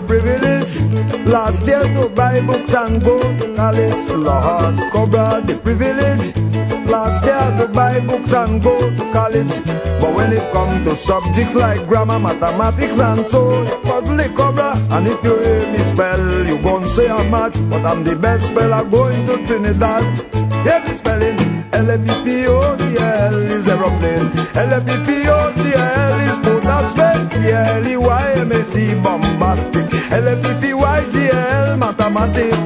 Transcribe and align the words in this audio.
privilege 0.00 0.80
last 1.26 1.66
year 1.66 1.82
to 1.82 2.08
buy 2.08 2.40
books 2.40 2.74
and 2.74 3.02
go 3.02 3.18
to 3.38 3.54
college. 3.54 4.08
Lord, 4.10 4.76
Cobra 4.92 5.42
the 5.46 5.56
privilege 5.58 6.34
last 6.86 7.24
year 7.24 7.66
to 7.66 7.72
buy 7.72 8.00
books 8.00 8.32
and 8.32 8.62
go 8.62 8.90
to 8.90 9.12
college. 9.12 9.52
But 10.00 10.14
when 10.14 10.32
it 10.32 10.52
comes 10.52 10.88
to 10.88 10.96
subjects 10.96 11.54
like 11.54 11.86
grammar, 11.86 12.18
mathematics, 12.18 12.98
and 12.98 13.28
so, 13.28 13.62
it 13.62 13.82
puzzle 13.82 14.16
the 14.16 14.28
Cobra. 14.30 14.76
And 14.90 15.06
if 15.06 15.22
you 15.24 15.38
hear 15.38 15.72
me 15.72 15.78
spell, 15.84 16.46
you 16.46 16.58
gon' 16.62 16.86
say 16.86 17.08
I'm 17.08 17.30
mad. 17.30 17.52
But 17.70 17.84
I'm 17.84 18.04
the 18.04 18.16
best 18.16 18.48
speller 18.48 18.84
going 18.84 19.26
to 19.26 19.44
Trinidad. 19.46 20.04
Hear 20.64 20.80
me 20.80 20.94
spelling 20.94 21.54
L-A-P-P-O-C-L 21.72 23.34
is 23.52 23.66
aeroplane. 23.68 24.30
L-A-P-P-O-C-L 24.54 26.03
Mathematics. 32.26 32.63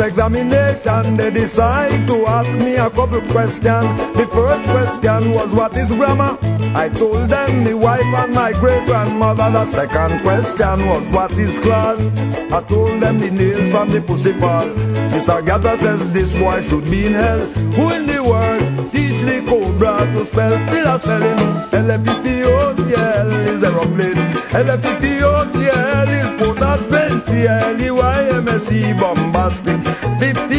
Around, 0.00 0.08
examination. 0.08 1.16
They 1.16 1.30
decide 1.30 2.06
to 2.08 2.26
ask 2.26 2.58
me 2.58 2.76
a 2.76 2.90
couple 2.90 3.20
questions. 3.32 3.86
The 4.16 4.26
first 4.32 4.68
question 4.68 5.32
was, 5.32 5.54
What 5.54 5.76
is 5.76 5.92
grammar? 5.92 6.38
I 6.74 6.88
told 6.88 7.28
them 7.28 7.64
the 7.64 7.76
wife 7.76 8.02
and 8.02 8.34
my 8.34 8.52
great 8.52 8.86
grandmother. 8.86 9.50
The 9.50 9.66
second 9.66 10.20
question 10.22 10.86
was, 10.86 11.10
What 11.10 11.32
is 11.32 11.58
class? 11.58 12.08
I 12.52 12.62
told 12.62 13.00
them 13.00 13.18
the 13.18 13.30
nails 13.30 13.70
from 13.70 13.90
the 13.90 14.00
pussy 14.00 14.32
paws. 14.34 14.76
Miss 15.12 15.28
Agatha 15.28 15.76
says 15.76 16.12
this 16.12 16.34
boy 16.34 16.60
should 16.62 16.84
be 16.90 17.06
in 17.06 17.14
hell. 17.14 17.38
Who 17.76 17.92
in 17.92 18.06
the 18.06 18.22
world 18.22 18.90
teach 18.92 19.20
the 19.22 19.44
cobra 19.48 20.10
to 20.12 20.24
spell? 20.24 20.58
Still 20.68 20.86
a 20.86 20.98
spelling. 20.98 21.40
L-A-P-P-O-C-L 21.72 23.30
is 23.48 23.62
aeroplane. 23.62 24.18
L-A-P-P-O-C-L 24.52 26.08
is 26.08 26.32
potar 26.40 26.76
spell. 26.76 27.20
C-L-E-Y-M-S-E 27.20 28.92
bombastic. 28.94 29.99
50-Y-C-L 30.20 30.49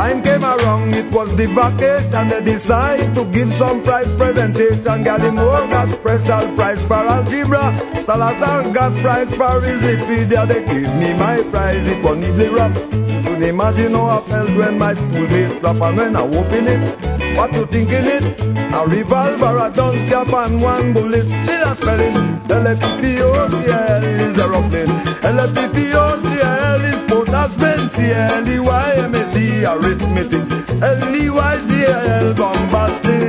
Time 0.00 0.22
came 0.22 0.42
around, 0.42 0.96
it 0.96 1.12
was 1.12 1.28
the 1.36 1.46
vacation. 1.46 2.28
They 2.28 2.40
decide 2.40 3.14
to 3.14 3.22
give 3.26 3.52
some 3.52 3.82
prize 3.82 4.14
presentation. 4.14 5.04
Gallimore 5.04 5.68
got 5.68 5.90
special 5.90 6.56
prize 6.56 6.82
for 6.82 6.94
algebra. 6.94 7.74
Salazar 7.96 8.72
got 8.72 8.96
prize 9.02 9.30
for 9.36 9.60
his 9.60 9.82
literature. 9.82 10.46
They 10.46 10.64
gave 10.64 10.94
me 10.96 11.12
my 11.12 11.42
prize, 11.50 11.86
it 11.86 12.02
was 12.02 12.16
neatly 12.16 12.48
wrapped. 12.48 12.78
You 12.94 13.22
should 13.24 13.42
imagine 13.42 13.92
how 13.92 14.08
oh, 14.08 14.16
I 14.16 14.20
felt 14.22 14.50
when 14.56 14.78
my 14.78 14.94
schoolmate 14.94 15.60
clap 15.60 15.82
and 15.82 15.96
when 15.98 16.16
I 16.16 16.22
open 16.22 16.66
it. 16.66 17.36
What 17.36 17.52
you 17.52 17.66
think 17.66 17.90
in 17.90 18.06
it? 18.06 18.40
A 18.72 18.86
revolver, 18.86 19.58
a 19.58 19.70
dunce 19.70 20.08
cap 20.08 20.32
and 20.32 20.62
one 20.62 20.94
bullet. 20.94 21.28
Still 21.44 21.68
a 21.68 21.74
spelling. 21.74 22.40
L-A-P-P-O-C-L 22.48 22.89
arithmetic. 29.64 30.42
L-E-Y-C-L 30.80 32.34
bombastic. 32.34 33.19